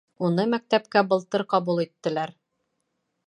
[0.27, 2.33] Уны мәктәпкә былтыр ҡабул иттеләр